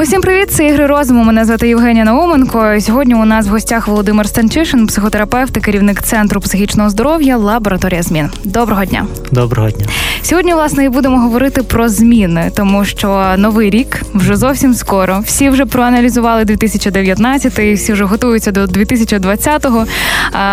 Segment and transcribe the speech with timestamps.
[0.00, 1.24] Усім привіт, це ігри розуму.
[1.24, 2.74] Мене звати Євгенія Науменко.
[2.80, 8.30] Сьогодні у нас в гостях Володимир Станчишин, психотерапевт і керівник центру психічного здоров'я Лабораторія змін.
[8.44, 9.06] Доброго дня.
[9.32, 9.86] Доброго дня.
[10.22, 15.20] Сьогодні, власне, і будемо говорити про зміни, тому що новий рік вже зовсім скоро.
[15.24, 19.86] Всі вже проаналізували 2019, всі вже готуються до 2020-го.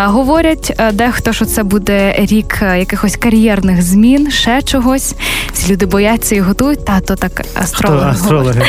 [0.04, 5.14] Говорять дехто, що це буде рік якихось кар'єрних змін, ще чогось.
[5.52, 6.84] Всі люди бояться і готують.
[6.84, 8.10] Та то так астрологи.
[8.10, 8.62] астрологи.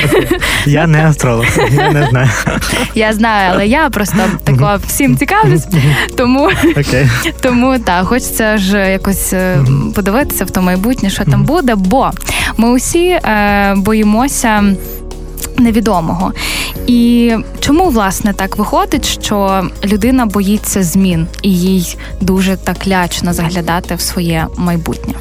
[0.65, 2.29] Я не астролог, я не знаю.
[2.95, 5.67] Я знаю, але я просто тако всім цікавлюсь,
[6.17, 7.09] тому okay.
[7.41, 9.65] тому так, хочеться ж якось е,
[9.95, 12.11] подивитися в то майбутнє, що там буде, бо
[12.57, 14.63] ми усі е, боїмося.
[15.57, 16.33] Невідомого.
[16.87, 23.95] І чому власне так виходить, що людина боїться змін і їй дуже так лячно заглядати
[23.95, 25.13] в своє майбутнє?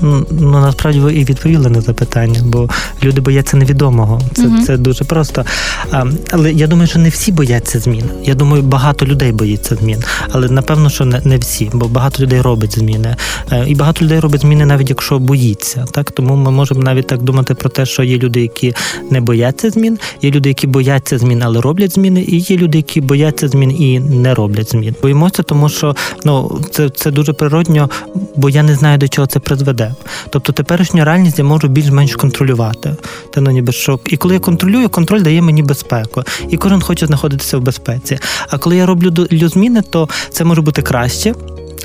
[0.00, 0.26] Ну
[0.60, 2.68] насправді ви і відповіли на запитання, бо
[3.04, 4.20] люди бояться невідомого.
[4.34, 5.44] Це uh це дуже просто.
[5.90, 8.04] А, Але я думаю, що не всі бояться змін.
[8.24, 10.02] Я думаю, багато людей боїться змін.
[10.32, 13.16] Але напевно, що не не всі, бо багато людей робить зміни.
[13.52, 15.84] Е, і багато людей робить зміни, навіть якщо боїться.
[15.90, 18.74] Так тому ми можемо навіть так думати про те, що є люди, які
[19.10, 23.00] не бояться змін, є люди, які бояться змін, але роблять зміни, і є люди, які
[23.00, 24.94] бояться змін і не роблять змін.
[25.02, 27.90] Боїмося, тому що ну це, це дуже природньо,
[28.36, 29.85] бо я не знаю, до чого це призведе.
[30.30, 32.96] Тобто теперішню реальність я можу більш-менш контролювати.
[33.30, 34.00] Та ну ніби що.
[34.06, 36.22] І коли я контролюю, контроль дає мені безпеку.
[36.50, 38.18] І кожен хоче знаходитися в безпеці.
[38.48, 41.34] А коли я роблю зміни, то це може бути краще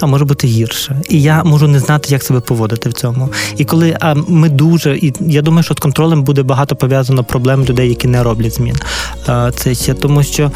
[0.01, 1.01] а може бути гірше.
[1.09, 3.29] І я можу не знати, як себе поводити в цьому.
[3.57, 7.65] І коли а, ми дуже, і я думаю, що з контролем буде багато пов'язано проблем
[7.65, 8.75] людей, які не роблять змін.
[9.55, 10.51] Це ще тому, що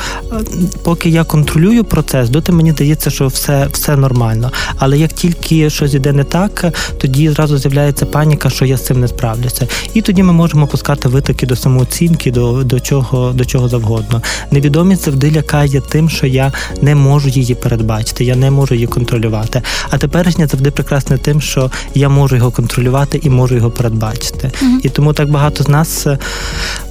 [0.83, 4.51] поки я контролюю процес, доти мені здається, що все все нормально.
[4.79, 8.99] Але як тільки щось іде не так, тоді зразу з'являється паніка, що я з цим
[8.99, 9.67] не справлюся.
[9.93, 14.21] І тоді ми можемо пускати витоки до самооцінки, до до чого до чого завгодно.
[14.51, 16.51] Невідомість завжди лякає тим, що я
[16.81, 19.61] не можу її передбачити, я не можу її контролювати контролювати.
[19.89, 24.47] А теперішнє завжди прекрасне тим, що я можу його контролювати і можу його передбачити.
[24.47, 24.79] Mm-hmm.
[24.83, 26.17] І тому так багато з нас е,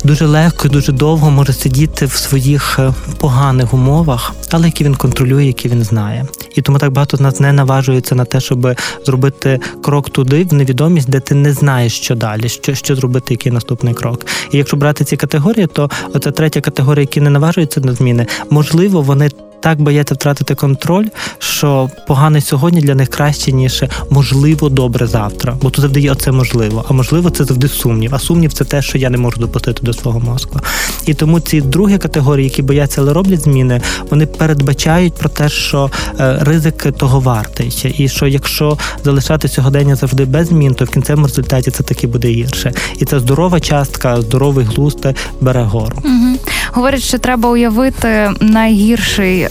[0.04, 4.94] дуже легко, і дуже довго може сидіти в своїх е, поганих умовах, але які він
[4.94, 6.26] контролює, які він знає.
[6.54, 8.68] І тому так багато з нас не наважується на те, щоб
[9.06, 13.52] зробити крок туди, в невідомість, де ти не знаєш, що далі, що що зробити, який
[13.52, 14.26] наступний крок.
[14.52, 19.02] І якщо брати ці категорії, то оця третя категорія, які не наважуються на зміни, можливо,
[19.02, 19.30] вони
[19.64, 21.06] так бояться втратити контроль,
[21.38, 25.56] що погане сьогодні для них краще, ніж можливо добре завтра.
[25.62, 26.84] Бо тут завжди оце можливо.
[26.88, 28.14] А можливо, це завжди сумнів.
[28.14, 30.60] А сумнів це те, що я не можу допустити до свого мозку.
[31.06, 33.80] І тому ці другі категорії, які бояться, але роблять зміни,
[34.10, 40.24] вони передбачають про те, що е, ризик того вартий, і що якщо залишати сьогодення завжди
[40.24, 42.72] без змін, то в кінцевому результаті це таки буде гірше.
[42.98, 45.06] І це здорова частка, здоровий глузд
[45.40, 45.96] бере гору.
[46.04, 46.38] Угу.
[46.72, 49.50] Говорять, що треба уявити найгірший е,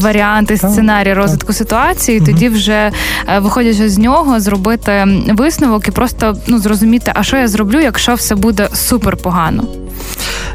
[0.00, 2.92] варіанти, сценарій розвитку ситуації, і тоді вже
[3.28, 8.14] е, виходячи з нього, зробити висновок і просто ну зрозуміти, а що я зроблю, якщо
[8.14, 9.64] все буде супер погано.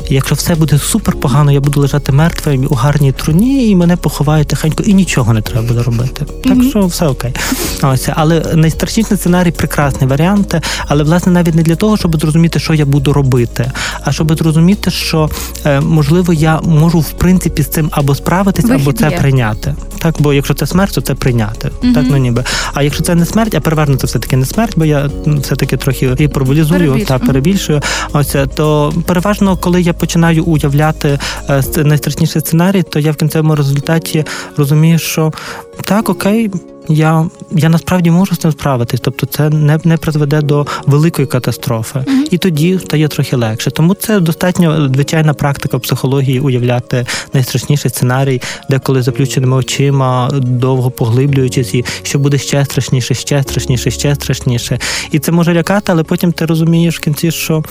[0.10, 4.48] Якщо все буде супер погано, я буду лежати мертвим у гарній труні, і мене поховають
[4.48, 6.26] тихенько, і нічого не треба буде робити.
[6.44, 7.34] Так що все окей.
[7.82, 10.56] Ось, але найстрашніший сценарій прекрасний варіант,
[10.88, 13.72] але власне навіть не для того, щоб зрозуміти, що я буду робити,
[14.04, 15.30] а щоб зрозуміти, що
[15.66, 19.18] е, можливо я можу в принципі з цим або справитись, або це є.
[19.18, 19.76] прийняти.
[20.00, 21.68] Так, бо якщо це смерть, то це прийняти.
[21.68, 21.94] Mm-hmm.
[21.94, 22.44] Так, ну ніби.
[22.74, 25.56] А якщо це не смерть, а переважно це все таки не смерть, бо я все
[25.56, 27.82] таки трохи і проболізую та перебільшую.
[28.14, 31.20] Ось то переважно, коли я починаю уявляти
[31.50, 34.26] е, найстрашніший сценарій, то я в кінцевому результаті
[34.58, 35.34] розумію, що
[35.82, 36.52] так, окей
[36.90, 42.00] я я насправді можу з цим справитись, тобто це не не призведе до великої катастрофи,
[42.00, 42.28] mm-hmm.
[42.32, 43.72] і тоді стає трохи легше.
[43.72, 51.74] Тому це достатньо звичайна практика психології уявляти найстрашніший сценарій, де коли заплющеними очима, довго поглиблюючись,
[51.74, 54.80] і що буде ще страшніше, ще страшніше, ще страшніше.
[55.12, 57.64] І це може лякати, але потім ти розумієш в кінці, що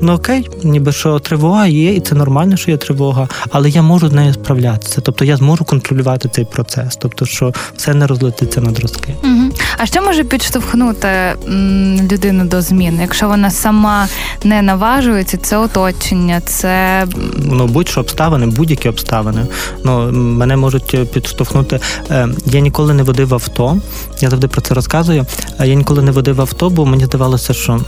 [0.00, 4.08] ну окей, ніби що тривога є, і це нормально, що є тривога, але я можу
[4.08, 5.00] з нею справлятися.
[5.00, 9.14] Тобто я зможу контролювати цей процес, тобто що все не розлетиться надростки.
[9.22, 9.50] Угу.
[9.78, 11.08] А що може підштовхнути
[12.12, 14.08] людину до змін, якщо вона сама
[14.44, 17.06] не наважується, це оточення, це
[17.36, 19.46] ну будь-що обставини, будь-які обставини.
[19.84, 21.80] Ну мене можуть підштовхнути.
[22.10, 23.76] Е, я ніколи не водив авто.
[24.20, 25.26] Я завжди про це розказую.
[25.60, 27.80] Е, я ніколи не водив авто, бо мені здавалося, що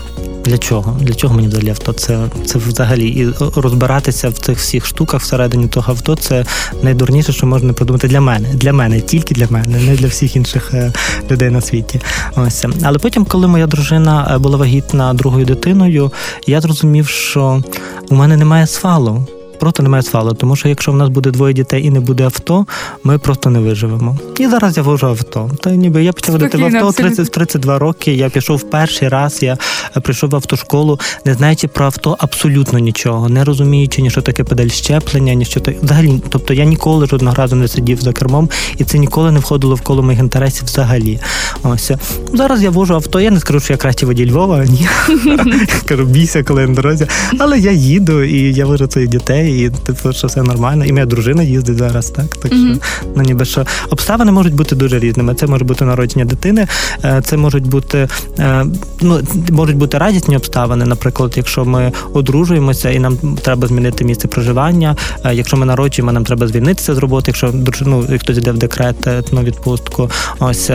[0.47, 0.99] для чого?
[1.01, 1.93] Для чого мені взагалі авто?
[1.93, 6.17] Це це взагалі і розбиратися в цих всіх штуках всередині того авто.
[6.17, 6.45] Це
[6.83, 8.49] найдурніше, що можна придумати для мене.
[8.55, 10.93] Для мене, тільки для мене, не для всіх інших е,
[11.31, 12.01] людей на світі.
[12.37, 16.13] Ось але потім, коли моя дружина е, була вагітна другою дитиною,
[16.47, 17.63] я зрозумів, що
[18.11, 19.27] у мене немає свалу.
[19.61, 22.67] Просто немає свалу, тому що якщо в нас буде двоє дітей і не буде авто,
[23.05, 24.19] ми просто не виживемо.
[24.39, 25.51] І зараз я вожу авто.
[25.61, 28.15] Та ніби я почав водити в авто 30, 32 роки.
[28.15, 29.43] Я пішов перший раз.
[29.43, 29.59] Я
[30.03, 34.69] прийшов в автошколу, не знаючи про авто абсолютно нічого, не розуміючи ні що таке педаль
[34.69, 35.79] щеплення, ні що таке.
[35.83, 39.75] Взагалі, тобто я ніколи жодного разу не сидів за кермом, і це ніколи не входило
[39.75, 41.21] в коло моїх інтересів взагалі.
[41.63, 41.91] Ось
[42.33, 43.21] зараз я вожу авто.
[43.21, 44.65] Я не скажу, що я кращий водій Львова.
[44.65, 44.89] Ні
[45.87, 47.07] кажу, бійся, коли я на дорозі.
[47.39, 50.85] Але я їду і я вожу своїх дітей і типу, що все нормально.
[50.85, 52.37] І моя дружина їздить зараз, так?
[52.37, 52.75] Так mm-hmm.
[52.75, 55.35] що ну ніби що обставини можуть бути дуже різними.
[55.35, 56.67] Це може бути народження дитини,
[57.05, 58.09] е, це можуть бути
[58.39, 58.65] е,
[59.01, 59.21] ну
[59.51, 60.85] можуть бути радісні обставини.
[60.85, 64.97] Наприклад, якщо ми одружуємося і нам треба змінити місце проживання.
[65.25, 69.33] Е, якщо ми народжуємо, нам треба звільнитися з роботи, якщо ну, хтось йде в декрет
[69.33, 70.11] на відпустку.
[70.39, 70.71] Ось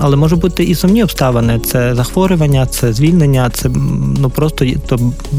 [0.00, 1.60] але може бути і сумні обставини.
[1.60, 3.70] Це захворювання, це звільнення, це
[4.18, 4.98] ну просто то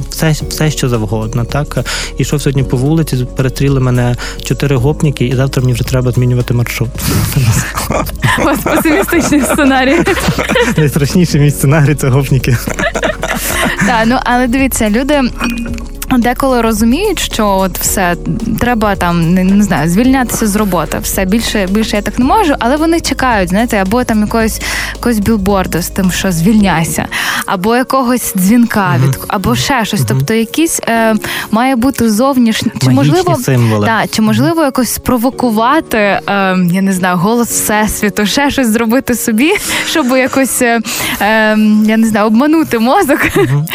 [0.10, 1.46] все, все що завгодно.
[1.46, 1.86] Так
[2.18, 6.54] і що сьогодні по вулиці, перестріли мене чотири гопніки, і завтра мені вже треба змінювати
[6.54, 6.89] маршрут.
[8.39, 10.00] У вас песимістичний сценарій.
[10.77, 12.57] Найстрашніший мій сценарій це гопніки.
[13.88, 15.22] Так, ну але дивіться, люди
[16.12, 18.16] Деколи розуміють, що от все
[18.60, 20.98] треба там не, не знаю, звільнятися з роботи.
[21.02, 24.62] Все більше більше я так не можу, але вони чекають, знаєте, або там якогось
[24.96, 27.07] якогось білборду з тим, що звільняйся,
[27.46, 30.02] або якогось дзвінка від або ще щось.
[30.07, 31.16] Тобто, якісь е,
[31.52, 33.86] має бути зовнішні чи можливо символи.
[33.86, 36.22] Да, чи можливо якось спровокувати, е,
[36.72, 39.51] я не знаю, голос всесвіту, ще щось зробити собі,
[39.90, 40.80] щоб якось е,
[41.22, 43.19] е я не знаю, обманути мозок.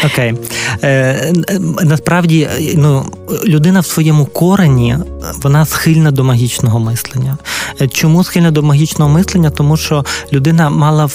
[0.04, 0.34] Окей,
[0.84, 1.32] Е,
[1.84, 3.04] насправді насправді е, ну,
[3.44, 4.96] людина в своєму корені
[5.42, 7.38] вона схильна до магічного мислення.
[7.80, 9.50] Е, чому схильна до магічного мислення?
[9.50, 11.08] Тому що людина мала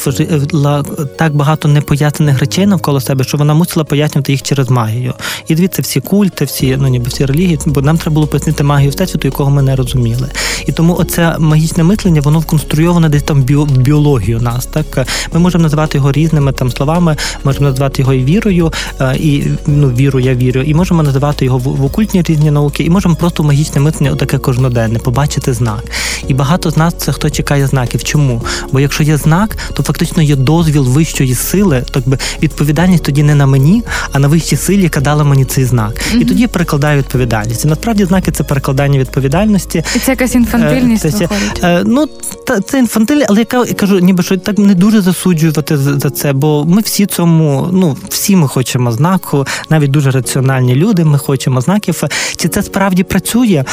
[1.17, 5.13] так багато непояснених речей навколо себе, що вона мусила пояснювати їх через магію.
[5.47, 8.91] І дивіться, всі культи, всі ну ніби всі релігії, бо нам треба було пояснити магію
[8.91, 10.29] всесвіту, якого ми не розуміли.
[10.65, 14.65] І тому оце магічне мислення, воно вконструйоване десь там в біологію нас.
[14.65, 19.43] Так ми можемо називати його різними там словами, можемо називати його і вірою, е, і
[19.67, 23.43] ну віру, я вірю, і можемо називати його в окультні різні науки, і можемо просто
[23.43, 25.83] магічне мислення, отаке кожноденне, побачити знак.
[26.27, 28.03] І багато з нас це хто чекає знаків.
[28.03, 28.41] Чому?
[28.71, 33.35] Бо якщо є знак, то фактично є дозвіл вищої сили, так би відповідальність тоді не
[33.35, 35.93] на мені, а на вищій силі, яка дала мені цей знак.
[35.93, 36.19] Mm-hmm.
[36.21, 37.65] І тоді я перекладаю відповідальність.
[37.65, 39.83] І насправді знаки це перекладання відповідальності.
[39.95, 41.05] І це якась інфантильність.
[41.05, 41.27] Е, це,
[41.63, 42.07] е, ну
[42.47, 46.65] та це інфантиль, але я кажу, ніби що так не дуже засуджувати за це, бо
[46.65, 50.84] ми всі цьому, ну всі ми хочемо знаку, навіть дуже раціональні люди.
[50.93, 52.03] Ми хочемо знаків.
[52.37, 53.63] Чи це справді працює?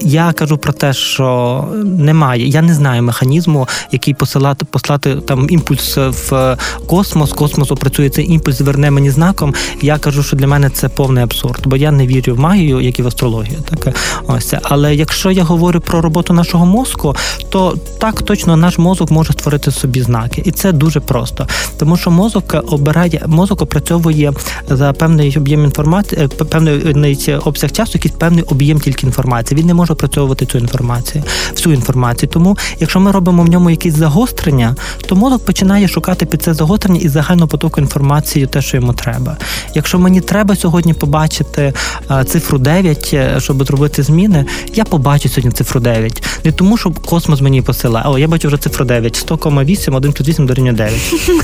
[0.00, 2.46] Я кажу про те, що немає.
[2.46, 6.56] Я не знаю механізму, який посилати послати там імпульс в
[6.86, 7.32] космос.
[7.32, 9.54] Космос опрацює цей імпульс, зверне мені знаком.
[9.82, 12.98] Я кажу, що для мене це повний абсурд, бо я не вірю в магію, як
[12.98, 13.58] і в астрологію.
[13.70, 13.96] Так
[14.26, 17.16] ось але якщо я говорю про роботу нашого мозку,
[17.48, 21.46] то так точно наш мозок може створити собі знаки, і це дуже просто,
[21.78, 24.32] тому що мозок обирає мозок опрацьовує
[24.70, 26.09] за певний об'єм інформації,
[26.50, 29.60] певний обсяг часу, якийсь певний об'єм тільки інформації.
[29.60, 32.30] Він не може опрацьовувати цю інформацію, всю інформацію.
[32.32, 37.00] Тому, якщо ми робимо в ньому якісь загострення, то мозок починає шукати під це загострення
[37.00, 39.36] із загального потоку інформації, те, що йому треба.
[39.74, 41.72] Якщо мені треба сьогодні побачити
[42.26, 44.44] цифру 9, е, щоб зробити зміни,
[44.74, 46.22] я побачу сьогодні цифру 9.
[46.44, 48.06] Не тому, що космос мені посилає.
[48.08, 50.92] О, я бачу вже цифру 9, 100,8, 1 плюс 8 дорівнює 9.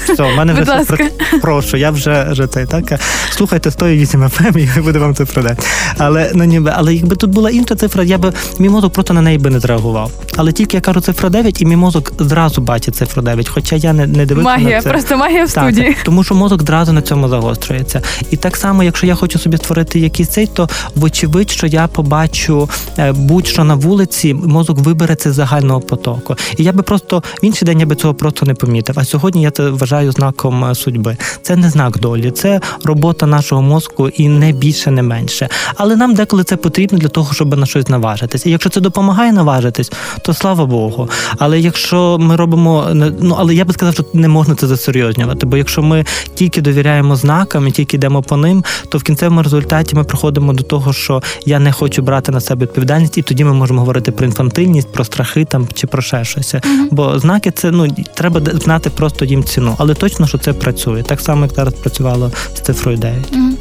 [0.09, 1.11] Все, в мене вже все
[1.43, 3.01] прошу, я вже вже цей так.
[3.31, 5.67] Слухайте 108 FM, і буде вам цифра 9.
[5.99, 9.23] Але ну, ніби, але якби тут була інша цифра, я би мій мозок просто на
[9.23, 10.11] неї би не зреагував.
[10.37, 13.93] Але тільки я кажу цифра 9, і мій мозок зразу бачить цифру 9, хоча я
[13.93, 14.91] не не дивився магія, на це.
[14.91, 15.75] просто магія в так.
[16.05, 18.03] Тому що мозок зразу на цьому загострюється.
[18.31, 22.69] І так само, якщо я хочу собі створити якийсь цей, то вочевидь, що я побачу
[22.99, 26.37] е, будь-що на вулиці, мозок вибере це з загального потоку.
[26.57, 28.99] І я би просто в інший день я би цього просто не помітив.
[28.99, 31.17] А сьогодні я це вважаю знаком е, судьби.
[31.43, 35.49] Це не знак долі, це робота нашого мозку і не не більше, не менше.
[35.77, 38.47] Але нам деколи це потрібно для того, щоб на щось наважитись.
[38.47, 41.11] І якщо це допомагає наважитись, то слава Богу.
[41.39, 42.89] Але якщо ми робимо
[43.21, 45.47] ну але я би сказав, що не можна це засерйознювати.
[45.47, 49.97] Бо якщо ми тільки довіряємо знакам і тільки йдемо по ним, то в кінцевому результаті
[49.97, 53.53] ми приходимо до того, що я не хочу брати на себе відповідальність, і тоді ми
[53.53, 56.55] можемо говорити про інфантильність, про страхи там чи про ще щось.
[56.55, 56.89] Mm-hmm.
[56.91, 61.03] Бо знаки це ну треба знати просто їм ціну, але точно, що це працює.
[61.03, 63.17] Так само, як зараз працювало з цифрою 9.
[63.33, 63.56] Mm-hmm.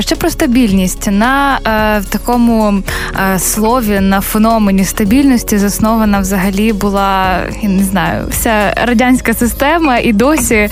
[0.00, 2.82] Ще про стабільність на е, такому
[3.34, 10.12] е, слові на феномені стабільності заснована взагалі була я не знаю, вся радянська система, і
[10.12, 10.70] досі е,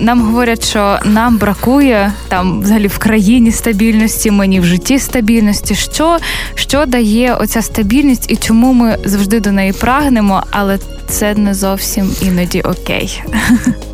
[0.00, 5.74] нам говорять, що нам бракує там взагалі в країні стабільності, мені в житті стабільності.
[5.74, 6.18] Що,
[6.54, 10.78] Що дає оця стабільність і чому ми завжди до неї прагнемо, але
[11.08, 13.22] це не зовсім іноді окей.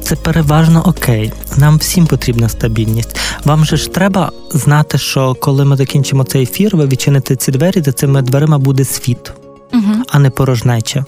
[0.03, 1.33] Це переважно окей.
[1.57, 3.21] Нам всім потрібна стабільність.
[3.45, 7.83] Вам же ж треба знати, що коли ми закінчимо цей ефір, ви відчините ці двері,
[7.83, 9.33] за цими дверима буде світ,
[9.73, 9.93] угу.
[10.09, 11.05] а не порожнеча.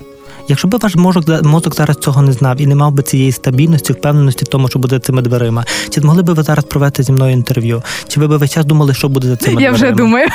[0.48, 3.92] Якщо б ваш мозок мозок зараз цього не знав і не мав би цієї стабільності,
[3.92, 7.32] впевненості в тому, що буде цими дверима, чи змогли би ви зараз провести зі мною
[7.32, 7.82] інтерв'ю?
[8.08, 9.86] Чи ви б весь час думали, що буде за цими Я дверима?
[9.86, 10.28] Я вже думаю.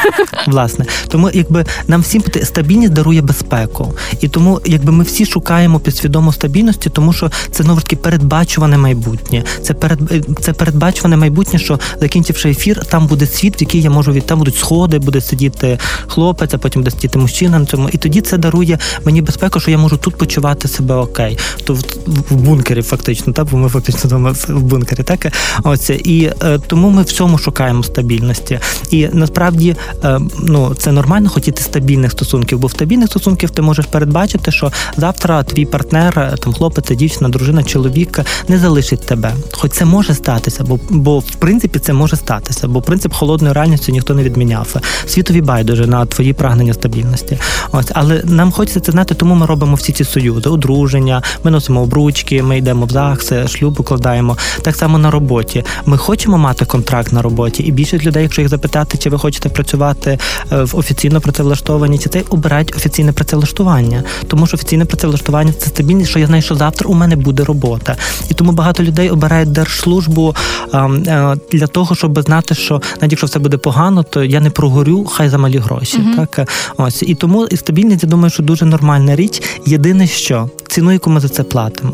[0.48, 6.34] Власне, тому якби нам всім стабільність дарує безпеку, і тому, якби ми всі шукаємо підсвідому
[6.34, 9.44] стабільності, тому що це знову ж таки передбачуване майбутнє.
[9.62, 10.00] Це перед
[10.42, 14.40] це передбачуване майбутнє, що закінчивши ефір, там буде світ, в який я можу від там
[14.40, 17.90] будуть сходи, буде сидіти хлопець, а потім буде сидіти мужчина на цьому.
[17.92, 21.38] І тоді це дарує мені безпеку, що я можу тут почувати себе окей.
[21.64, 26.60] То в, в бункері, фактично, так, бо ми фактично в бункері, так ось і е,
[26.68, 28.60] тому ми в цьому шукаємо стабільності.
[28.92, 33.86] І насправді е, ну це нормально хотіти стабільних стосунків, бо в стабільних стосунків ти можеш
[33.86, 39.34] передбачити, що завтра твій партнер, е, там хлопець, дівчина, дружина, чоловік не залишить тебе.
[39.52, 43.92] Хоч це може статися, бо бо в принципі це може статися, бо принцип холодної реальності
[43.92, 44.76] ніхто не відміняв.
[45.08, 47.38] Світові байдуже на твої прагнення стабільності.
[47.72, 51.82] Ось, але нам хочеться це знати, тому ми робимо всі ці союзи, одруження, ми носимо
[51.82, 54.38] обручки, ми йдемо в ЗАГСи, шлюб укладаємо.
[54.62, 55.64] Так само на роботі.
[55.86, 59.50] Ми хочемо мати контракт на роботі, і більшість людей, якщо їх запитати, чи ви хочете
[59.50, 60.20] працювати
[60.52, 66.10] е, в офіційно працевлаштовані, чи це обирають офіційне працевлаштування, тому що офіційне працевлаштування це стабільність,
[66.10, 67.96] що я знаю, що завтра у мене буде робота,
[68.30, 70.36] і тому багато людей обирають держслужбу
[70.74, 75.06] е, для того, щоб знати, що навіть якщо все буде погано, то я не прогорю,
[75.06, 75.98] хай за малі гроші.
[75.98, 76.26] Mm-hmm.
[76.26, 79.42] Так ось і тому і стабільність, я думаю, що дуже нормальна річ.
[79.80, 81.94] Єдине, що ціну, яку ми за це платимо.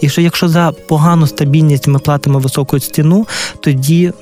[0.00, 3.26] І що якщо за погану стабільність ми платимо високу ціну,
[3.60, 4.12] тоді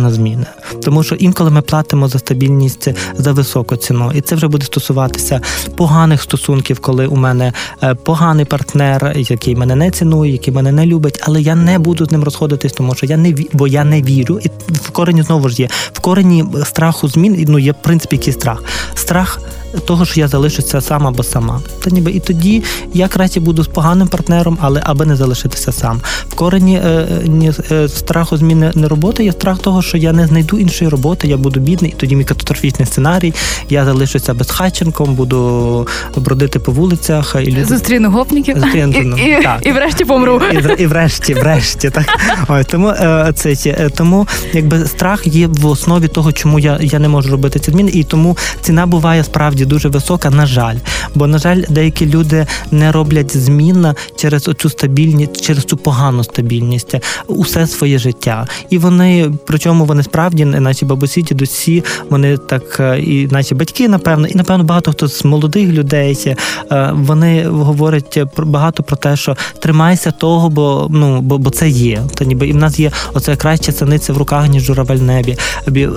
[0.00, 0.46] на зміни.
[0.82, 5.40] Тому що інколи ми платимо за стабільність за високу ціну, і це вже буде стосуватися
[5.76, 7.52] поганих стосунків, коли у мене
[7.82, 12.04] е, поганий партнер, який мене не цінує, який мене не любить, але я не буду
[12.06, 15.48] з ним розходитись, тому що я не бо я не вірю, і в корені знову
[15.48, 17.44] ж є в корені страху змін.
[17.48, 18.62] Ну є в принципі який страх.
[18.94, 19.40] Страх
[19.86, 21.60] того, що я залишуся сам або сама.
[21.84, 22.62] Та ніби і тоді
[22.94, 26.00] я краще буду з поганим партнером, але аби не залишитися сам.
[26.28, 30.26] В корені е, ні, е, страху зміни не роботи є страх того, що я не
[30.26, 33.34] знайду іншої роботи, я буду бідний, і тоді мій катастрофічний сценарій.
[33.68, 37.64] Я залишуся безхатченком, буду бродити по вулицях і люди...
[37.64, 39.66] зустріну гопників Зустріну, і, ну, і, так.
[39.66, 40.40] і врешті помру.
[40.52, 42.04] І, і врешті, врешті, так
[42.48, 46.98] Ой, тому е, це е, тому, якби страх є в основі того, чому я, я
[46.98, 50.30] не можу робити ці зміни, і тому ціна буває справді насправді дуже висока.
[50.30, 50.76] На жаль,
[51.14, 56.94] бо на жаль, деякі люди не роблять змін через оцю стабільність, через цю погану стабільність
[57.26, 58.46] усе своє життя.
[58.70, 64.26] І вони причому вони справді наші бабусі, дідусі, вони так е, і наші батьки, напевно,
[64.26, 70.10] і напевно багато хто з молодих людей е, вони говорять багато про те, що тримайся
[70.10, 72.02] того, бо ну бо, бо це є.
[72.14, 75.36] Та ніби і в нас є оце краще синиця в руках, ніж журавель в небі.
[75.76, 75.88] Е,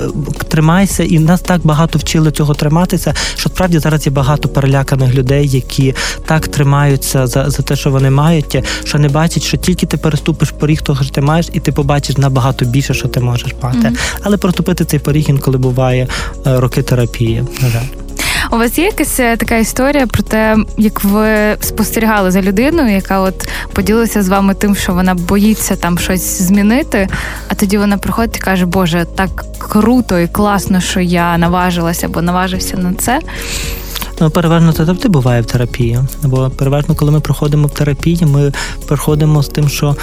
[0.48, 5.48] тримайся, і нас так багато вчили цього триматися, що насправді зараз є багато переляканих людей,
[5.48, 5.96] які
[6.26, 10.52] так тримаються за за те, що вони мають, що не бачать, що тільки ти переступиш
[10.52, 13.78] поріг того, що ти маєш, і ти побачиш набагато більше, що ти можеш мати.
[13.78, 14.20] Mm-hmm.
[14.24, 16.08] Але проступити цей поріг інколи буває
[16.48, 17.44] е, роки терапії.
[17.62, 18.07] На жаль.
[18.52, 23.20] У вас є якась е, така історія про те, як ви спостерігали за людиною, яка
[23.20, 27.08] от поділилася з вами тим, що вона боїться там щось змінити,
[27.48, 32.22] а тоді вона приходить і каже, Боже, так круто і класно, що я наважилася або
[32.22, 33.20] наважився на це.
[34.20, 36.00] Ну, переважно це завжди буває в терапії.
[36.24, 38.54] Бо переважно, коли ми проходимо в терапії, ми
[38.88, 39.96] приходимо з тим, що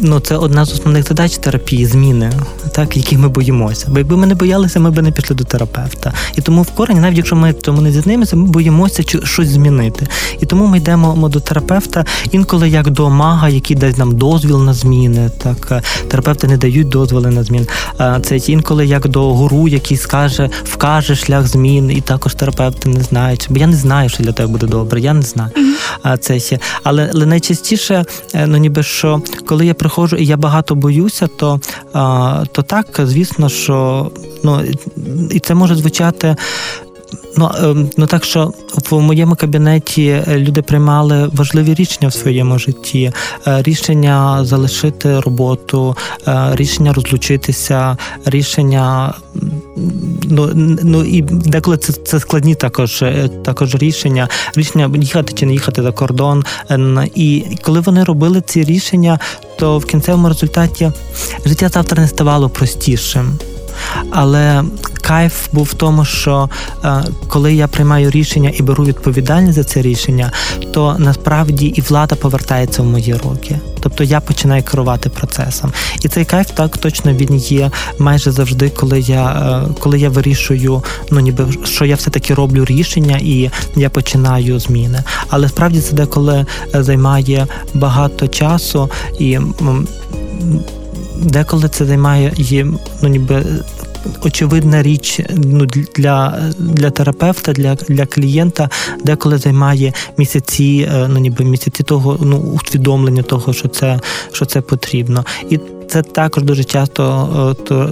[0.00, 2.32] ну це одна з основних задач терапії зміни,
[2.72, 3.86] так яких ми боїмося.
[3.90, 6.12] Бо якби ми не боялися, ми б не пішли до терапевта.
[6.36, 10.06] І тому в корені, навіть якщо ми цьому не зізнаємося, ми боїмося щось змінити.
[10.40, 14.74] І тому ми йдемо до терапевта інколи як до мага, який дасть нам дозвіл на
[14.74, 15.30] зміни.
[15.38, 17.66] Так е, терапевти не дають дозволи на змін.
[18.22, 23.46] Це інколи як до гуру, який скаже, вкаже шлях змін, і також терапевти не знають.
[23.50, 25.00] Бо я не знаю, що для тебе буде добре.
[25.00, 25.50] Я не знаю.
[26.20, 26.38] Це.
[26.82, 31.60] Але, але найчастіше, е, ну ніби що, коли я приходжу і я багато боюся, то
[32.52, 34.10] то так, звісно, що
[34.42, 34.62] ну
[35.30, 36.36] і це може звучати.
[37.36, 38.52] Ну ем, ну так що
[38.90, 43.12] в моєму кабінеті люди приймали важливі рішення в своєму житті:
[43.46, 45.96] е, рішення залишити роботу,
[46.28, 49.14] е, рішення розлучитися, рішення.
[50.22, 50.50] Ну
[50.82, 55.82] ну і деколи це це складні також е, також рішення, рішення їхати чи не їхати
[55.82, 56.44] за кордон.
[57.14, 59.18] І коли вони робили ці рішення,
[59.58, 60.92] то в кінцевому результаті
[61.46, 63.38] життя завтра не ставало простішим.
[64.10, 64.64] Але
[65.00, 66.48] кайф був в тому, що
[66.84, 70.32] е, коли я приймаю рішення і беру відповідальність за це рішення,
[70.72, 73.58] то насправді і влада повертається в мої руки.
[73.80, 75.72] Тобто я починаю керувати процесом.
[76.02, 80.82] І цей кайф так точно він є майже завжди, коли я е, коли я вирішую,
[81.10, 85.02] ну ніби що я все-таки роблю рішення і я починаю зміни.
[85.28, 89.38] Але справді це деколи е, займає багато часу і
[91.22, 93.44] деколи це займає їм, ну ніби.
[94.22, 98.70] Очевидна річ ну, для для терапевта, для для клієнта,
[99.04, 104.00] деколи займає місяці, е, ну ніби місяці того ну усвідомлення того, що це
[104.32, 107.28] що це потрібно, і це також дуже часто,
[107.60, 107.90] е, то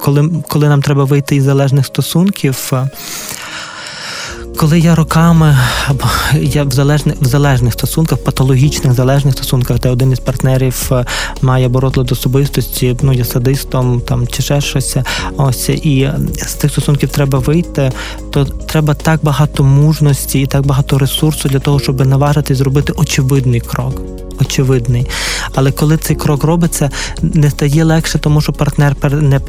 [0.00, 2.72] коли коли нам треба вийти із залежних стосунків.
[4.60, 5.56] Коли я роками
[6.34, 11.04] я в залежних в залежних стосунках, патологічних залежних стосунках, де один із партнерів має
[11.42, 14.96] має боротьбу особистості, ну є садистом там чи ще щось,
[15.36, 17.92] ось і з тих стосунків треба вийти,
[18.30, 23.60] то треба так багато мужності і так багато ресурсу для того, щоб наважити зробити очевидний
[23.60, 25.06] крок очевидний.
[25.54, 26.90] Але коли цей крок робиться,
[27.22, 28.96] не стає легше, тому що партнер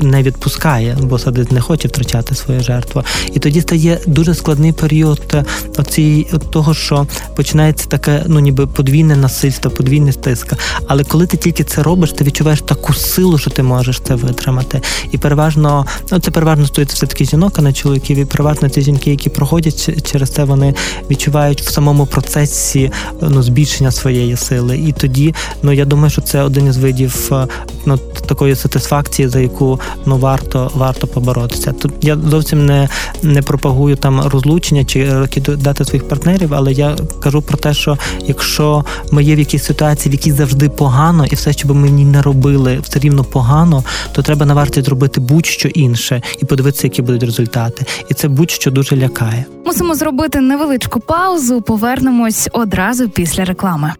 [0.01, 3.03] не відпускає, бо садить не хоче втрачати свою жертву.
[3.33, 5.45] І тоді стає дуже складний період е,
[5.77, 10.57] оці, того, що починається таке, ну ніби подвійне насильство, подвійне стиска.
[10.87, 14.81] Але коли ти тільки це робиш, ти відчуваєш таку силу, що ти можеш це витримати.
[15.11, 18.17] І переважно, ну це переважно стоїть все таки жінок, а не чоловіків.
[18.17, 20.73] І переважно ці жінки, які проходять через це, вони
[21.09, 25.33] відчувають в самому процесі ну, збільшення своєї сили і тоді
[25.63, 27.47] ну я думаю, що це один із видів е,
[27.85, 27.97] ну
[28.27, 31.71] такої сатисфакції, за яку ну варто варто поборотися.
[31.71, 32.89] Тут я зовсім не
[33.23, 37.97] не пропагую там розлучення чи дати своїх партнерів, але я кажу про те, що
[38.27, 42.05] якщо ми є в якійсь ситуації, в якій завжди погано, і все, що би мені
[42.05, 47.23] не робили, все рівно погано, то треба наварті зробити будь-що інше і подивитися, які будуть
[47.23, 47.85] результати.
[48.09, 49.45] І це будь-що дуже лякає.
[49.65, 51.61] Мусимо зробити невеличку паузу.
[51.61, 53.93] Повернемось одразу після реклами.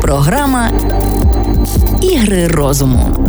[0.00, 0.70] Програма
[2.02, 3.28] Ігри розуму.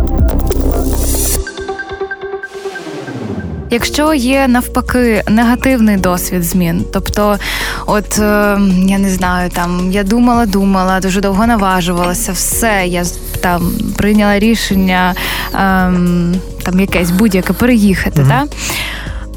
[3.71, 7.37] Якщо є навпаки негативний досвід змін, тобто,
[7.85, 13.03] от е, я не знаю, там я думала, думала, дуже довго наважувалася, все, я
[13.41, 15.15] там прийняла рішення
[15.53, 15.57] е,
[16.63, 18.27] там якесь будь-яке переїхати, mm-hmm.
[18.27, 18.47] та?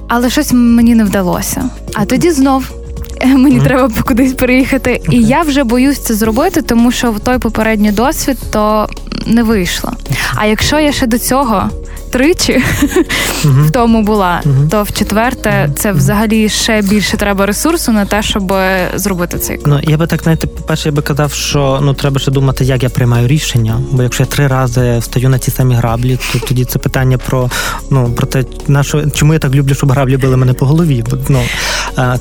[0.09, 1.65] але щось мені не вдалося.
[1.95, 2.82] А тоді знов
[3.25, 3.65] мені mm-hmm.
[3.65, 4.91] треба кудись переїхати.
[4.91, 5.15] Okay.
[5.15, 8.89] І я вже боюсь це зробити, тому що в той попередній досвід то
[9.27, 9.93] не вийшло.
[10.37, 11.71] А якщо я ще до цього
[12.13, 12.63] тричі
[13.45, 18.55] в тому була, то в четверте це взагалі ще більше треба ресурсу на те, щоб
[18.95, 19.69] зробити цей крок.
[19.69, 22.65] Ну я би так знаєте, по перше, я би казав, що ну треба ще думати,
[22.65, 23.81] як я приймаю рішення.
[23.91, 27.51] Бо якщо я три рази встаю на ті самі граблі, то тоді це питання про
[27.91, 31.05] ну про те, на що чому я так люблю, щоб граблі били мене по голові.
[31.29, 31.43] Ну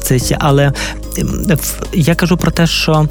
[0.02, 0.74] це але
[1.94, 3.08] я кажу про те, що.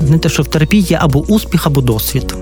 [0.00, 2.34] Не те, що в терапії є або успіх, або досвід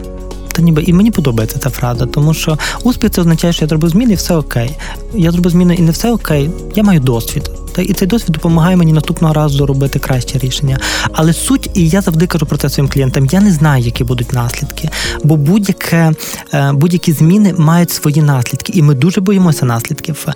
[0.52, 3.90] та ніби і мені подобається ця фраза, тому що успіх це означає, що я зробив
[3.90, 4.76] зміни і все окей.
[5.14, 6.50] Я зробив зміни і не все окей.
[6.74, 7.50] Я маю досвід.
[7.72, 10.78] Та і цей досвід допомагає мені наступного разу робити краще рішення.
[11.12, 14.32] Але суть, і я завжди кажу про це своїм клієнтам: я не знаю, які будуть
[14.32, 14.90] наслідки,
[15.24, 16.12] бо будь-яке
[16.54, 20.26] е, будь-які зміни мають свої наслідки, і ми дуже боїмося наслідків.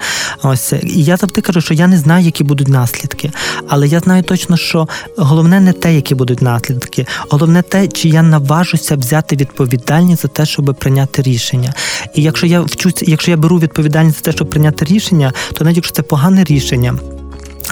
[0.42, 3.30] Ось і я завжди кажу, що я не знаю, які будуть наслідки,
[3.68, 8.22] але я знаю точно, що головне не те, які будуть наслідки, головне те, чи я
[8.22, 11.74] наважуся взяти відповідальність за те, щоб прийняти рішення.
[12.14, 15.76] І якщо я вчуся, якщо я беру відповідальність за те, щоб прийняти рішення, то навіть
[15.76, 16.98] якщо це погане рішення.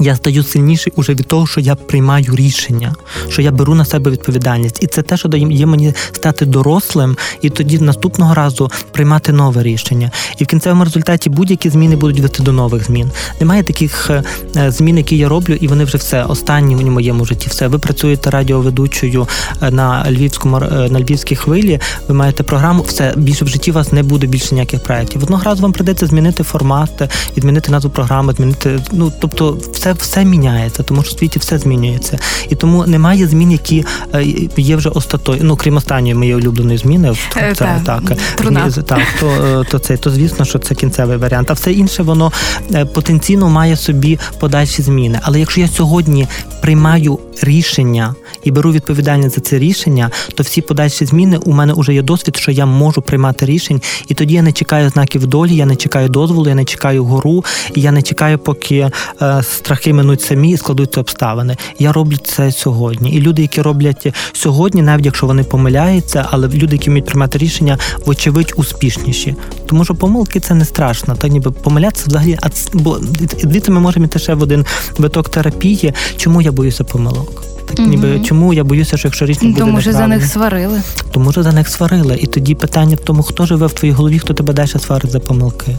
[0.01, 2.95] Я стаю сильніший уже від того, що я приймаю рішення,
[3.29, 7.51] що я беру на себе відповідальність, і це те, що дає мені стати дорослим, і
[7.51, 10.11] тоді наступного разу приймати нове рішення.
[10.39, 13.11] І в кінцевому результаті будь-які зміни будуть вести до нових змін.
[13.41, 14.23] Немає таких е,
[14.71, 17.49] змін, які я роблю, і вони вже все останні в моєму житті.
[17.49, 19.29] Все ви працюєте радіоведучою
[19.63, 21.81] е, на львівському е, на львівській хвилі.
[22.09, 25.23] Ви маєте програму, все більше в житті у вас не буде більше ніяких проєктів.
[25.23, 30.83] Одного разу вам придеться змінити формат, змінити назву програми, змінити ну тобто все все міняється,
[30.83, 32.19] тому що в світі все змінюється.
[32.49, 34.25] І тому немає змін, які е,
[34.57, 35.41] є вже остатою.
[35.43, 38.71] Ну крім останньої моєї улюбленої зміни, це так, так, Труна.
[38.71, 41.51] так то, е, то це то звісно, що це кінцевий варіант.
[41.51, 42.33] А все інше воно
[42.75, 45.21] е, потенційно має собі подальші зміни.
[45.23, 46.29] Але якщо я сьогодні
[46.61, 51.95] приймаю рішення і беру відповідальність за це рішення, то всі подальші зміни у мене вже
[51.95, 55.67] є досвід, що я можу приймати рішень, і тоді я не чекаю знаків долі, я
[55.67, 57.45] не чекаю дозволу, я не чекаю гору,
[57.75, 58.91] і я не чекаю, поки
[59.23, 59.43] е,
[59.75, 61.57] страхи минуть самі і складуться обставини.
[61.79, 63.11] Я роблю це сьогодні.
[63.11, 67.79] І люди, які роблять сьогодні, навіть якщо вони помиляються, але люди, які вміють приймати рішення,
[68.07, 69.35] вочевидь успішніші.
[69.67, 71.17] Тому що помилки це не страшно.
[71.17, 72.99] Так ніби помилятися взагалі, а бо
[73.41, 74.65] звідси ми можемо йти ще в один
[74.99, 75.95] виток терапії.
[76.17, 77.54] Чому я боюся помилок?
[77.79, 80.83] Ніби чому я боюся, що якщо рішення буде Тому що за них сварили.
[81.11, 82.19] Тому що за них сварили.
[82.23, 85.21] І тоді питання в тому, хто живе в твоїй голові, хто тебе далі сварить за
[85.21, 85.77] помилки.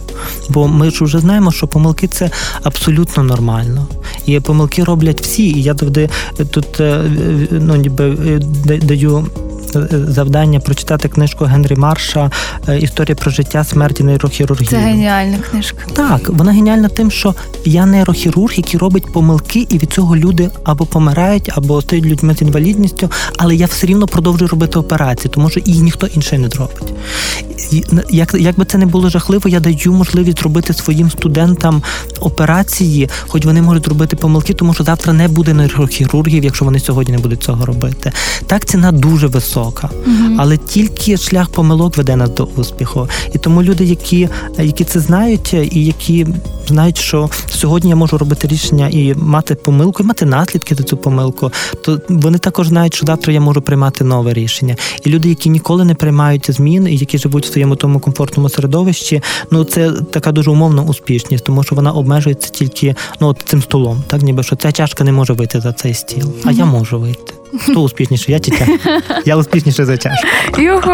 [0.50, 2.30] Бо ми ж вже знаємо, що помилки це
[2.64, 3.88] абсолютно нормально.
[4.26, 5.44] І помилки роблять всі.
[5.44, 6.10] І я завжди
[6.52, 7.02] тут е,
[7.52, 8.40] ну ніби е,
[8.78, 9.28] даю
[9.92, 12.32] завдання прочитати книжку Генрі Марша
[12.68, 14.70] е, Історія про життя, смерті нейрохірургії.
[14.70, 15.78] Це геніальна книжка.
[15.94, 17.36] Так, вона геніальна тим, що
[17.66, 22.42] я нейрохірург, який робить помилки, і від цього люди або помирають, або стають людьми з
[22.42, 26.94] інвалідністю, але я все рівно продовжую робити операції, тому що їх ніхто інший не зробить.
[28.10, 31.84] Як, як би це не було жахливо, я даю можливість робити своїм студентам
[32.20, 37.14] операції, хоч вони можуть робити помилки, тому що завтра не буде нейрохірургів, якщо вони сьогодні
[37.14, 38.12] не будуть цього робити.
[38.48, 40.36] Так ціна дуже висока висока, угу.
[40.38, 43.10] але тільки шлях помилок веде нас до успіху.
[43.34, 46.28] І тому люди, які які це знають, і які
[46.68, 50.98] знають, що сьогодні я можу робити рішення і мати помилку, і мати наслідки за цю
[50.98, 51.52] помилку,
[51.82, 54.76] то вони також знають, що завтра я можу приймати нове рішення.
[55.04, 59.22] І люди, які ніколи не приймають змін, і які живуть в своєму тому комфортному середовищі,
[59.52, 64.04] ну це така дуже умовна успішність, тому що вона обмежується тільки ну от цим столом,
[64.08, 67.34] так ніби що ця чашка не може вийти за цей стіл, а я можу вийти.
[67.60, 68.32] Хто успішніше?
[68.32, 68.68] Я тітя.
[69.26, 70.28] Я успішніше за чашку.
[70.58, 70.92] Юху.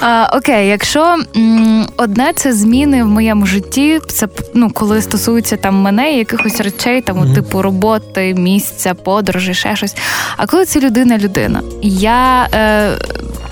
[0.00, 5.74] А, Окей, якщо м, одне це зміни в моєму житті, це ну коли стосується там
[5.74, 7.34] мене, якихось речей, там mm-hmm.
[7.34, 9.96] типу роботи, місця, подорожі, ще щось.
[10.36, 12.48] А коли це людина-людина, я.
[12.54, 12.98] Е,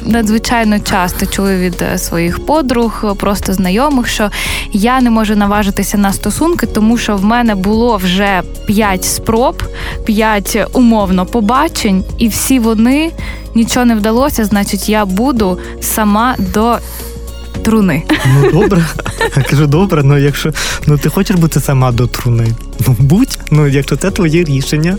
[0.06, 4.30] надзвичайно часто чую від е, своїх подруг, просто знайомих, що
[4.72, 9.62] я не можу наважитися на стосунки, тому що в мене було вже п'ять спроб,
[10.04, 11.71] п'ять умовно побачень,
[12.18, 13.12] і всі вони
[13.54, 14.44] нічого не вдалося.
[14.44, 16.78] Значить, я буду сама до
[17.62, 18.02] труни.
[18.26, 18.84] Ну добре.
[19.36, 20.52] Я кажу, добре, ну якщо
[20.86, 22.46] ну ти хочеш бути сама до труни,
[22.86, 24.96] ну будь, ну якщо це твоє рішення,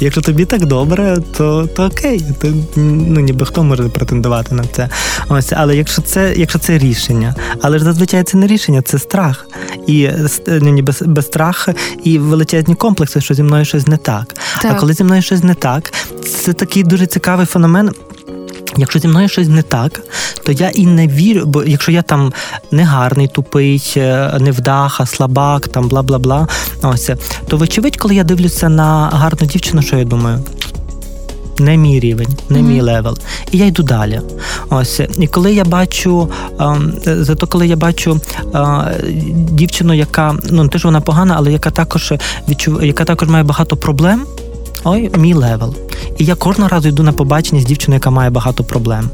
[0.00, 2.24] якщо тобі так добре, то то окей.
[2.42, 4.88] То, ну ніби хто може претендувати на це.
[5.28, 9.46] Ось, але якщо це якщо це рішення, але ж зазвичай це не рішення, це страх.
[9.86, 10.08] І
[10.46, 11.72] ну, ніби без страху
[12.04, 14.34] і величезні комплекси, що зі мною щось не так.
[14.62, 14.72] так.
[14.72, 15.92] А коли зі мною щось не так,
[16.44, 17.90] це такий дуже цікавий феномен.
[18.76, 20.02] Якщо зі мною щось не так,
[20.44, 22.32] то я і не вірю, бо якщо я там
[22.70, 26.48] негарний, тупий, е, невдаха, слабак, там бла бла бла,
[26.82, 27.10] ось
[27.48, 30.44] то вочевидь, коли я дивлюся на гарну дівчину, що я думаю.
[31.58, 32.62] Не мій рівень, не mm-hmm.
[32.62, 33.18] мій level.
[33.52, 34.20] І я йду далі.
[34.70, 35.00] Ось.
[35.18, 38.20] І коли я бачу, а, зато коли я бачу
[38.52, 38.84] а,
[39.32, 42.14] дівчину, яка ну не те, що вона погана, але яка також
[42.48, 44.26] відчув, яка також має багато проблем,
[44.86, 45.74] ой, мій level.
[46.18, 49.10] І я кожного разу йду на побачення з дівчиною, яка має багато проблем.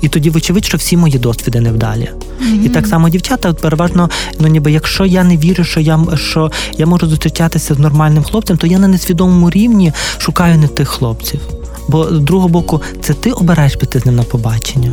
[0.00, 2.10] І тоді, вочевидь, що всі мої досвіди невдалі.
[2.40, 2.64] Mm-hmm.
[2.64, 6.86] І так само дівчата, переважно, ну ніби якщо я не вірю, що я що я
[6.86, 11.40] можу зустрічатися з нормальним хлопцем, то я на несвідомому рівні шукаю не тих хлопців.
[11.88, 14.92] Бо з другого боку, це ти обираєш піти з ним на побачення.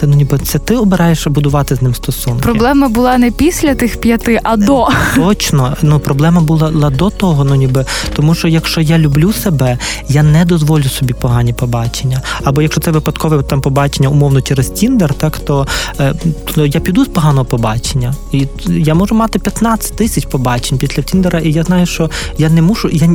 [0.00, 2.42] Та ну ніби це ти обираєш будувати з ним стосунки.
[2.42, 5.76] Проблема була не після тих п'яти, а до точно.
[5.82, 7.84] Ну проблема була до того, ну ніби
[8.16, 12.22] тому, що якщо я люблю себе, я не дозволю собі погані побачення.
[12.44, 15.66] Або якщо це випадкове там побачення, умовно через Тіндер, так то,
[16.00, 16.14] е,
[16.54, 21.38] то я піду з поганого побачення, і я можу мати 15 тисяч побачень після Тіндера,
[21.38, 22.88] і я знаю, що я не мушу.
[22.92, 23.08] Я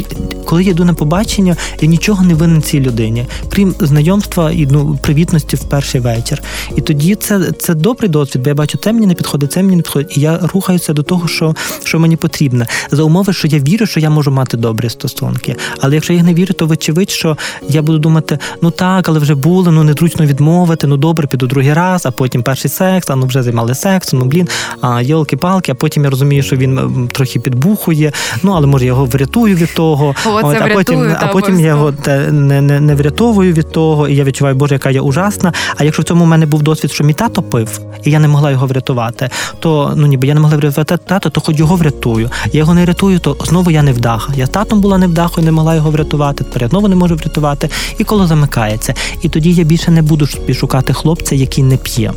[0.45, 5.00] коли я йду на побачення, я нічого не винен цій людині, крім знайомства і ну
[5.02, 6.41] привітності в перший вечір.
[6.76, 9.76] І тоді це це добрий досвід, бо я бачу, це мені не підходить, це мені
[9.76, 10.18] не підходить.
[10.18, 12.66] І я рухаюся до того, що що мені потрібно.
[12.92, 15.56] За умови, що я вірю, що я можу мати добрі стосунки.
[15.82, 17.38] Але якщо я не вірю, то вочевидь, що
[17.70, 21.74] я буду думати, ну так, але вже були, ну незручно відмовити, ну добре, піду другий
[21.74, 24.48] раз, а потім перший секс, а ну вже займали сексом, ну блін,
[24.82, 28.12] а йолки-палки, а потім я розумію, що він трохи підбухує.
[28.44, 31.68] Ну але може я його врятую від того, О, От, а потім, а потім я
[31.68, 31.94] його
[32.32, 35.54] не, не, не врятовую від того, і я відчуваю, боже, яка я ужасна.
[35.78, 38.28] А якщо в цьому в мене був досвід, що мій тато пив, і я не
[38.28, 42.30] могла його врятувати, то ну ніби я не могла врятувати тато, то хоч його врятую.
[42.54, 44.34] Я його не рятую, то знову я не вдаха.
[44.36, 46.43] Я татом була невдахою, не могла його врятувати.
[46.43, 48.93] Тепер я знову не можу врятувати, і коло замикається.
[49.21, 52.13] І тоді я більше не буду шукати хлопця, який не п'є,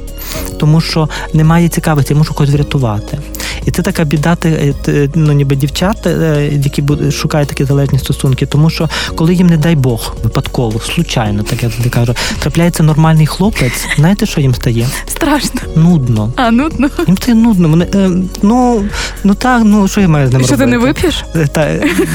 [0.58, 3.18] тому що немає цікавості, я можу когось врятувати.
[3.68, 8.70] І це така біда, е, ну ніби дівчат, е, які шукають такі залежні стосунки, тому
[8.70, 13.86] що коли їм, не дай Бог, випадково, случайно, так я завжди кажу, трапляється нормальний хлопець,
[13.96, 14.88] знаєте, що їм стає?
[15.06, 15.60] Страшно.
[15.76, 16.32] Нудно.
[16.36, 16.90] А, нудно.
[17.06, 17.68] Їм стає нудно.
[17.68, 18.10] Вони, е,
[18.42, 18.84] ну,
[19.24, 20.70] ну так, ну що я маю з ним що, робити?
[20.70, 21.24] Що ти не вип'єш?
[21.52, 21.68] Та,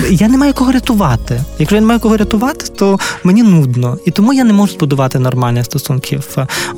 [0.10, 1.42] я не маю кого рятувати.
[1.60, 3.98] Якщо я не маю кого рятувати, то мені нудно.
[4.06, 6.20] І тому я не можу збудувати нормальні стосунки.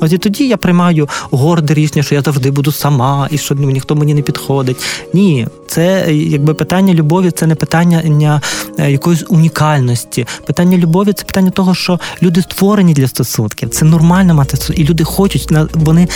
[0.00, 3.94] Ось і тоді я приймаю горде рішення, що я завжди буду сама, і що ніхто
[3.94, 4.76] мені не підходить.
[5.12, 8.40] Ні, це якби питання любові, це не питання
[8.78, 10.26] е, якоїсь унікальності.
[10.46, 13.68] Питання любові це питання того, що люди створені для стосунків.
[13.70, 14.82] Це нормально мати стосунки.
[14.82, 16.08] І люди хочуть вони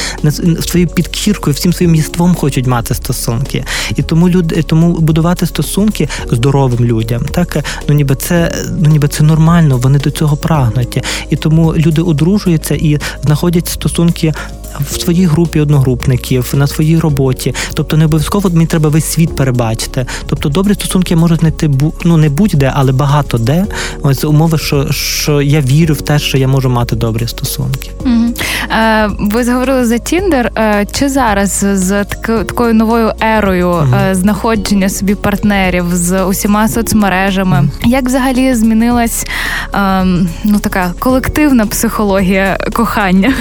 [0.61, 3.65] своєю підкіркою, всім своїм єством хочуть мати стосунки.
[3.97, 9.25] І тому люди, тому будувати стосунки здоровим людям, так ну ніби це ну ніби це
[9.25, 9.79] нормально.
[9.79, 11.05] Вони до цього прагнуть.
[11.31, 14.33] І тому люди одружуються і знаходять стосунки
[14.81, 17.55] в своїй групі одногрупників, на своїй роботі.
[17.75, 20.07] Тобто не обов'язково мені треба весь світ перебачити.
[20.27, 21.71] Тобто добрі стосунки можуть знайти
[22.05, 23.67] ну не будь-де, але багато де.
[24.03, 27.91] Ось умови, що що я вірю в те, що я можу мати добрі стосунки.
[28.01, 28.35] Угу.
[28.71, 30.53] Е, ви зговорили за Тіндер.
[30.59, 33.95] Е, чи зараз з такою новою ерою угу.
[34.11, 37.59] е, знаходження собі партнерів з усіма соцмережами?
[37.61, 37.91] Угу.
[37.91, 39.27] Як взагалі змінилась
[39.73, 43.35] ем, ну така колективна психологія кохання?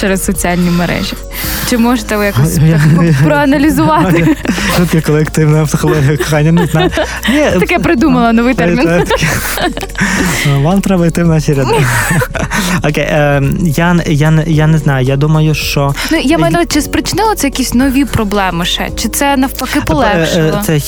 [0.00, 1.14] Через соціальні мережі.
[1.70, 2.58] Чи можете ви якось
[3.24, 4.36] проаналізувати?
[4.76, 6.90] Тут є колективна психологія кохання, не знаю.
[7.60, 9.04] Таке придумала новий термін.
[10.62, 11.74] Вам треба йти в наші ряди.
[12.84, 13.58] Окей, ем,
[14.46, 15.06] я не знаю.
[15.06, 18.90] Я думаю, що ну я маю, чи спричинило це якісь нові проблеми ще?
[18.96, 20.62] Чи це навпаки полегшило?
[20.66, 20.80] Це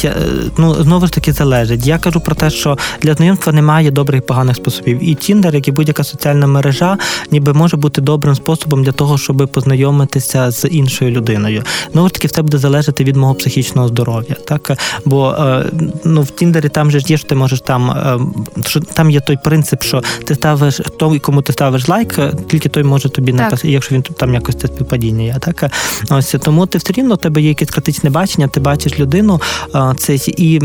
[0.59, 1.87] ну знову ж таки залежить.
[1.87, 5.09] Я кажу про те, що для знайомства немає добрих і поганих способів.
[5.09, 6.99] І Тіндер, як і будь-яка соціальна мережа,
[7.31, 11.63] ніби може бути добрим способом для того, щоб познайомитися з іншою людиною.
[11.95, 14.37] Ну ж таки, все буде залежати від мого психічного здоров'я.
[14.45, 15.65] Так бо е,
[16.05, 18.19] ну в Тіндері там же є що ти можеш там, е,
[18.67, 22.83] що там є той принцип, що ти ставиш той, кому ти ставиш лайк, тільки той
[22.83, 25.25] може тобі написати, якщо він там якось це співпадіння.
[25.25, 25.37] є.
[25.41, 25.73] Так
[26.11, 29.41] ось тому ти все рівно у тебе є якесь критичне бачення, ти бачиш людину,
[29.75, 30.61] е, це і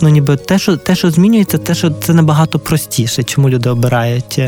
[0.00, 3.22] ну ніби те, що те, що змінюється, те, що це набагато простіше.
[3.22, 4.40] Чому люди обирають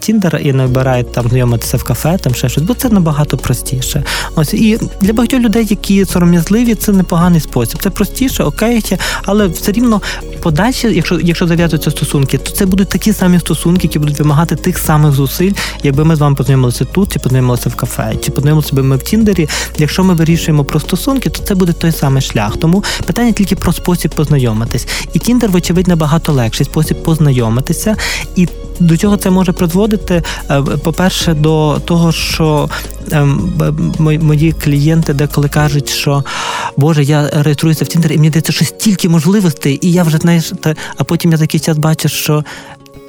[0.00, 4.04] Тіндер і не обирають там знайомитися в кафе, там ще щось, бо це набагато простіше.
[4.34, 7.82] Ось і для багатьох людей, які сором'язливі, це непоганий спосіб.
[7.82, 8.84] Це простіше, окей,
[9.24, 10.02] але все рівно
[10.42, 14.78] подальше, якщо якщо зав'язуються стосунки, то це будуть такі самі стосунки, які будуть вимагати тих
[14.78, 18.82] самих зусиль, якби ми з вами познайомилися тут, чи познайомилися в кафе, чи познайомилися би
[18.82, 19.48] ми в Тіндері.
[19.78, 22.56] Якщо ми вирішуємо про стосунки, то це буде той самий шлях.
[22.56, 24.10] Тому питання тільки про спосіб
[24.68, 24.86] познайомитись.
[25.12, 27.96] І Тіндер, вочевидь, набагато легший спосіб познайомитися
[28.36, 28.48] і.
[28.80, 30.22] До чого це може призводити?
[30.50, 32.68] Е, по-перше, до того, що
[33.12, 33.52] ем,
[33.98, 36.24] мої клієнти деколи кажуть, що
[36.76, 40.52] Боже, я реєструюся в Тіндер, і мені дається що стільки можливостей, і я вже знаєш,
[40.60, 42.44] та а потім я такий час бачу, що.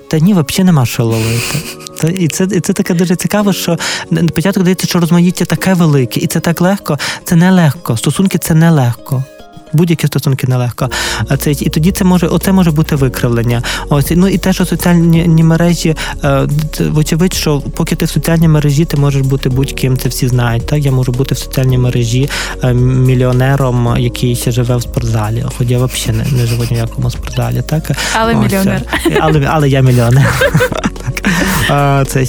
[0.07, 1.57] Та ні, взагалі нема що ловити.
[2.01, 3.77] Та, і це і це таке дуже цікаво, що
[4.09, 6.99] на початку здається, що розмаїття таке велике, і це так легко.
[7.23, 7.97] Це не легко.
[7.97, 9.23] Стосунки це не легко
[9.73, 10.89] будь-які стосунки нелегко.
[11.27, 13.63] А це і тоді це може оце може бути викривлення.
[13.89, 16.47] Ось ну і те, що соціальні мережі, е,
[16.79, 20.65] вочевидь, що поки ти в соціальній мережі, ти можеш бути будь-ким, це всі знають.
[20.65, 22.29] Так я можу бути в соціальній мережі
[22.63, 25.45] е, мільйонером, який ще живе в спортзалі.
[25.57, 28.81] Хоч я взагалі не, не живу ніякому спортзалі, так але Ось, мільйонер,
[29.19, 30.33] але але я мільйонер.
[32.07, 32.25] Це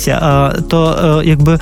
[0.68, 1.59] то якби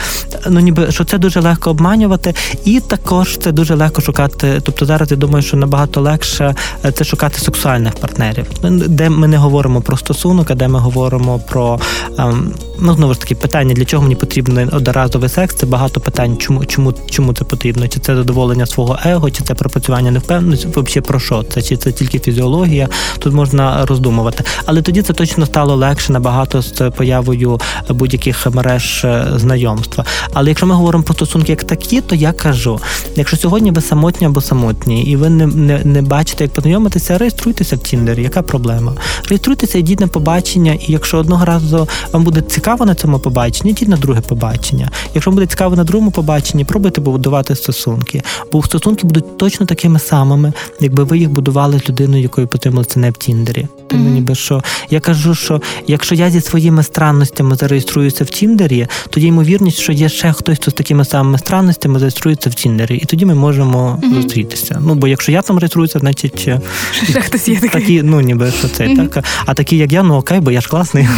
[0.48, 4.60] ну ніби що це дуже легко обманювати, і також це дуже легко шукати.
[4.62, 6.54] Тобто зараз я думаю, що набагато легше
[6.94, 8.46] це шукати сексуальних партнерів,
[8.88, 11.80] де ми не говоримо про стосунок, а де ми говоримо про
[12.18, 15.54] ем, ну знову ж таки питання, для чого мені потрібен одноразовий секс.
[15.54, 17.88] Це багато питань, чому чому чому це потрібно?
[17.88, 21.62] Чи це задоволення свого его, чи це пропрацювання невпевненості, взагалі про що це?
[21.62, 22.88] Чи це тільки фізіологія?
[23.18, 24.44] Тут можна роздумувати.
[24.66, 30.04] Але тоді це точно стало легше набагато з появою будь-яких мереж е, знайомства.
[30.32, 32.80] Але якщо ми говоримо про стосунки як такі, то я кажу:
[33.16, 37.76] якщо сьогодні ви самотні або самотні, і ви не не, не бачите, як познайомитися, реєструйтеся
[37.76, 38.22] в Тіндері.
[38.22, 38.92] Яка проблема?
[39.28, 43.88] Реєструйтеся, йдіть на побачення, і якщо одного разу вам буде цікаво на цьому побаченні, йдіть
[43.88, 44.90] на друге побачення.
[45.14, 49.98] Якщо вам буде цікаво на другому побаченні, пробуйте побудувати стосунки, бо стосунки будуть точно такими
[49.98, 53.68] самими, якби ви їх будували з людиною, якою потрібалося не в Тіндері.
[53.88, 54.12] Тому mm-hmm.
[54.12, 59.78] ніби що я кажу, що якщо я зі своїми странностями зареєструюся в Тіндері, тоді ймовірність,
[59.78, 63.34] що є ще хтось хто з такими самими странностями зареєструється в Тіндері, і тоді ми
[63.34, 64.14] можемо mm-hmm.
[64.14, 64.82] зустрітися.
[64.84, 66.60] Ну бо якщо я там реєструюся, значить е,
[66.92, 67.80] ще хтось є такий.
[67.80, 69.08] такі, ну ніби що це mm-hmm.
[69.08, 69.24] так.
[69.46, 71.08] А такі, як я, ну окей, бо я ж класний.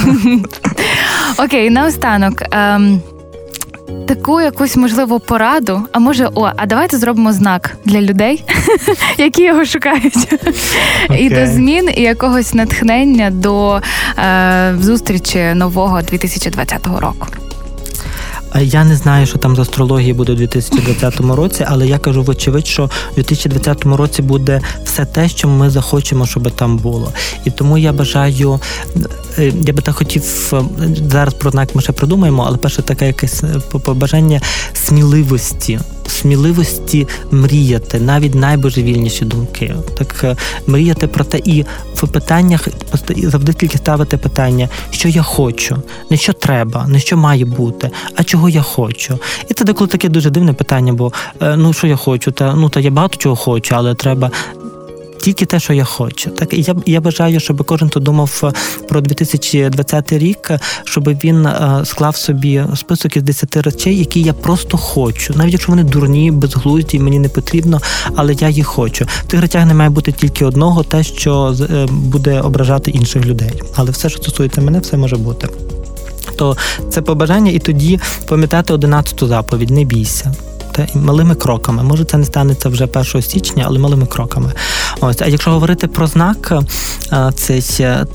[1.38, 2.42] Окей, наостанок.
[2.50, 3.02] Ем...
[4.08, 8.44] Таку якусь можливо пораду, а може, о, а давайте зробимо знак для людей,
[9.18, 11.16] які його шукають, okay.
[11.16, 13.80] і до змін, і якогось натхнення до
[14.18, 17.26] е, зустрічі нового 2020 року.
[18.58, 22.66] Я не знаю, що там з астрології буде у 2020 році, але я кажу вочевидь,
[22.66, 27.12] що у 2020 році буде все те, що ми захочемо, щоб там було.
[27.44, 28.60] І тому я бажаю,
[29.38, 30.62] е, я би так хотів е,
[31.10, 34.40] зараз про знак ми ще придумаємо, але перше таке якесь е, побажання
[34.72, 39.74] сміливості сміливості мріяти, навіть найбожевільніші думки.
[39.98, 42.68] Так е, мріяти про те, і в питаннях
[43.16, 48.24] завжди тільки ставити питання, що я хочу, не що треба, не що має бути, а
[48.24, 49.18] чого я хочу.
[49.48, 52.68] І це деколи таке дуже дивне питання, бо е, ну що я хочу, та ну
[52.68, 54.30] та я багато чого хочу, але треба
[55.20, 56.30] тільки те, що я хочу.
[56.30, 58.52] Так і я я бажаю, щоб кожен хто думав е,
[58.88, 60.50] про 2020 рік,
[60.84, 65.72] щоб він е, склав собі список із 10 речей, які я просто хочу, навіть якщо
[65.72, 67.80] вони дурні, безглузді, мені не потрібно,
[68.16, 69.04] але я їх хочу.
[69.04, 73.62] В тих речах не має бути тільки одного, те, що е, буде ображати інших людей.
[73.74, 75.48] Але все, що стосується мене, все може бути.
[76.36, 76.56] То
[76.90, 80.34] це побажання, і тоді пам'ятати одинадцяту заповідь: не бійся
[80.80, 81.82] робити малими кроками.
[81.82, 84.52] Може, це не станеться вже 1 січня, але малими кроками.
[85.00, 86.52] Ось, а якщо говорити про знак
[87.12, 87.62] е, цей,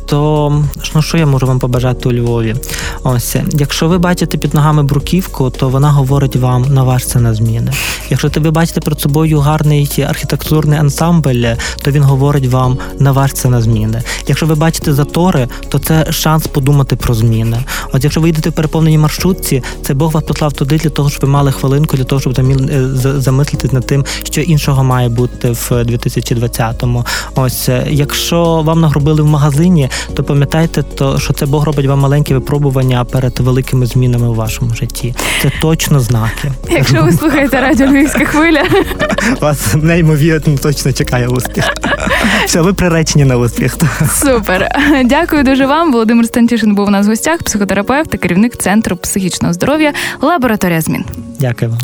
[0.06, 0.50] то
[0.96, 2.56] ну, що я можу вам побажати у Львові?
[3.04, 7.72] Ось, якщо ви бачите під ногами бруківку, то вона говорить вам наважся на зміни.
[8.10, 11.46] Якщо ви бачите перед собою гарний архітектурний ансамбль,
[11.84, 14.04] то він говорить вам наважся на зміни.
[14.28, 17.58] Якщо ви бачите затори, то це шанс подумати про зміни.
[17.94, 21.22] От якщо ви йдете в переповненій маршрутці, це Бог вас послав туди для того, щоб
[21.22, 22.88] ви мали хвилинку для того, щоб Е,
[23.20, 25.84] замислитись над тим, що іншого має бути в
[26.76, 27.06] 2020-му.
[27.36, 32.00] Ось е, якщо вам нагробили в магазині, то пам'ятайте, то що це Бог робить вам
[32.00, 35.16] маленькі випробування перед великими змінами у вашому житті.
[35.42, 36.52] Це точно знаки.
[36.70, 38.64] Якщо ви слухаєте радіо Львівська хвиля,
[39.42, 41.74] вас неймовірно точно чекає успіх.
[42.46, 43.78] Все, ви приречені на успіх.
[44.14, 44.70] Супер.
[45.06, 45.92] Дякую дуже вам.
[45.92, 51.06] Володимир Станчишин був у нас в гостях, психотерапевт та керівник центру психічного здоров'я, лабораторія змін.
[51.40, 51.80] Дякую вам.